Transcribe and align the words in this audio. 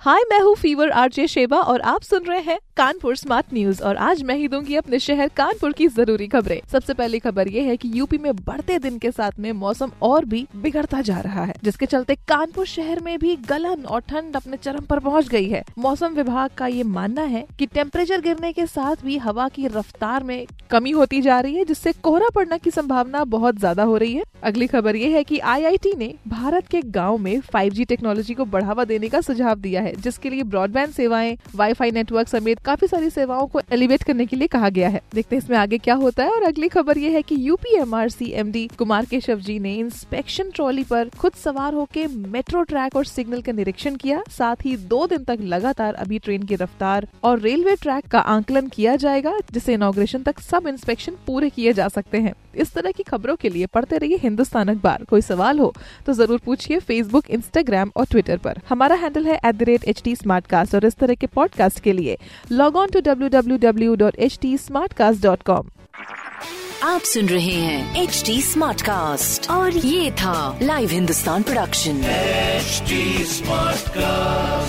हाय 0.00 0.22
मैं 0.30 0.38
हूँ 0.40 0.54
fever 0.56 0.90
RJ 0.90 1.26
Sheba 1.26 1.58
और 1.60 1.80
आप 1.82 2.02
सुन 2.02 2.24
रहे 2.24 2.40
हैं 2.40 2.58
कानपुर 2.76 3.16
स्मार्ट 3.16 3.46
न्यूज़ 3.54 3.82
और 3.82 3.96
आज 3.98 4.22
मैं 4.22 4.34
ही 4.36 4.46
दूँगी 4.48 4.74
अपने 4.76 4.98
शहर 4.98 5.28
कानपुर 5.28 5.72
की 5.72 5.86
ज़रूरी 5.88 6.26
खबरें। 6.26 6.60
सबसे 6.72 6.94
पहली 6.94 7.18
खबर 7.18 7.48
ये 7.48 7.62
है 7.62 7.76
कि 7.76 7.90
यूपी 7.94 8.18
में 8.18 8.30
बढ़ते 8.36 8.78
दिन 8.78 8.98
के 8.98 9.10
साथ 9.10 9.38
में 9.38 9.50
मौसम 9.54 9.92
और 10.02 10.24
भी 10.24 10.46
बिगड़ता 10.56 11.00
जा 11.00 11.18
रहा 11.20 11.44
है, 11.44 11.54
जिसके 11.64 11.86
चलते 11.86 12.14
कानपुर 12.28 12.66
शहर 12.66 13.00
में 13.00 13.18
भी 13.18 13.34
गलन 13.48 13.84
और 13.84 14.00
ठंड 14.00 14.36
अपने 14.36 14.56
चरम 14.56 14.84
पर 14.84 14.98
पहुँच 14.98 15.28
गई 15.28 15.48
है। 15.48 15.64
मौसम 15.78 16.14
विभाग 16.14 16.50
का 16.58 16.66
ये 16.66 16.82
मानना 16.84 17.22
है 17.24 17.44
कि 17.58 17.66
टेम्परेचर 17.66 18.20
गिरने 18.20 18.52
के 18.52 18.66
साथ 18.66 19.04
भी 19.04 19.18
हवा 19.18 19.48
की 19.48 19.66
रफ्तार 19.68 20.24
में 20.24 20.46
कमी 20.70 20.90
होती 20.90 21.20
जा 21.20 21.40
रही 21.40 21.54
है, 21.54 21.64
जिससे 21.64 21.92
कोहरा 21.94 22.28
पड़ने 22.34 22.58
की 22.58 22.70
संभावना 22.70 23.24
बहुत 23.26 23.58
ज़्यादा 23.58 23.82
हो 23.82 23.96
रही 23.96 24.14
है। 24.14 24.22
अगली 24.42 24.66
खबर 24.66 24.96
ये 24.96 25.08
है 25.08 25.22
कि 25.24 25.38
आईआईटी 25.38 25.92
ने 25.98 26.12
भारत 26.28 26.66
के 26.66 26.80
गाँव 26.82 27.16
में 27.18 27.40
फाइव 27.52 27.84
टेक्नोलॉजी 27.88 28.34
को 28.34 28.44
बढ़ावा 28.44 28.84
देने 28.84 29.08
का 29.08 29.20
सुझाव 29.20 29.58
दिया 29.58 29.82
है, 29.82 29.94
जिसके 29.94 30.30
लिए 30.30 30.42
ब्रॉडबैंड 30.42 30.92
सेवाएँ 30.92 31.36
वाईफाई 31.54 31.90
नेटवर्क 31.90 32.28
समेत 32.28 32.58
काफ़ी 32.58 32.86
सारी 32.86 33.10
सेवाओं 33.10 33.46
को 33.46 33.60
एलिवेट 33.72 34.02
करने 34.02 34.26
के 34.26 34.36
लिए 34.36 34.48
कहा 34.48 34.68
गया 34.68 34.88
है। 34.88 35.00
देखते 35.14 35.36
हैं 35.36 35.42
इसमें 35.42 35.56
आगे 35.58 35.78
क्या 35.78 35.94
होता 35.94 36.24
है 36.24 36.30
और 36.30 36.42
अगली 36.42 36.68
खबर 36.68 36.98
ये 36.98 37.10
है 37.10 37.22
कि 37.22 37.36
UP 37.38 37.74
M 37.76 37.94
R 37.94 38.08
C 38.08 38.30
M 38.32 38.52
D 38.52 38.66
Kumar 38.78 39.04
Keshav 39.04 39.40
ji 39.40 39.58
ने 39.58 39.74
इंस्पेक्शन 39.74 40.50
ट्रॉली 40.50 40.84
पर 40.84 41.08
खुद 41.18 41.32
सवार 41.34 41.74
होकर 41.74 42.08
मेट्रो 42.28 42.62
ट्रैक 42.62 42.96
और 42.96 43.04
सिग्नल 43.04 43.42
का 43.42 43.52
निरीक्षण 43.52 43.96
किया, 43.96 44.22
साथ 44.30 44.64
ही 44.64 44.76
दो 44.76 45.06
दिन 45.06 45.24
तक 45.24 45.38
लगातार 45.42 45.94
अभी 45.94 46.18
ट्रेन 46.18 46.42
की 46.42 46.54
रफ्तार 46.54 47.08
और 47.24 47.38
रेलवे 47.40 47.76
ट्रैक 47.76 48.06
का 48.06 48.18
आंकलन 48.18 48.68
किया 48.68 48.96
जाएगा, 48.96 49.38
जिससे 49.52 49.74
इनोग्रेशन 49.74 50.22
तक 50.22 50.40
सब 50.40 50.66
इंस्पेक्शन 50.66 51.16
पूरे 51.26 51.50
किए 51.50 51.72
जा 51.72 51.88
सकते 51.88 52.18
हैं। 52.18 52.34
इस 52.58 52.72
तरह 52.74 52.90
की 52.90 53.02
खबरों 53.02 53.36
के 53.36 53.48
लिए 53.48 53.66
पढ़ते 53.66 53.98
रहिए 53.98 54.18
हिंदुस्तान 54.22 54.68
अखबार। 54.68 55.04
कोई 55.10 55.20
सवाल 55.20 55.58
हो 55.58 55.72
तो 56.06 56.12
ज़रूर 56.12 56.40
पूछिए 56.44 56.78
फेसबुक 56.80 57.30
इंस्टाग्राम 57.30 57.92
और 57.96 58.06
ट्विटर 58.10 58.36
पर। 58.44 58.60
हमारा 58.68 58.96
हैंडल 58.96 59.26
है 59.26 59.36
at 59.36 59.54
the 59.54 59.62
rate 59.62 59.84
H 59.88 60.02
T 60.04 60.14
और 60.74 60.86
इस 60.86 60.96
तरह 60.96 61.14
के 61.14 61.26
पॉडकास्ट 61.34 61.80
के 61.80 61.92
लिए 61.92 62.16
log 62.52 62.76
on 62.76 62.88
to 62.92 63.00
W 63.00 63.28
W 63.28 63.56
W 63.58 63.94
dot 63.96 64.18
H 64.18 64.38
T 64.42 64.56
dot 65.20 65.42
com 65.42 65.70
आप 66.84 67.00
सुन 67.02 67.26
रहे 67.28 67.54
हैं 67.54 68.02
एच 68.02 68.22
डी 68.26 68.40
स्मार्ट 68.42 68.82
कास्ट 68.82 69.50
और 69.50 69.76
ये 69.76 70.10
था 70.20 70.58
live 70.62 70.90
Hindustan 70.90 71.42
production 71.42 72.02
HD 72.58 72.96
Smartcast. 73.32 74.67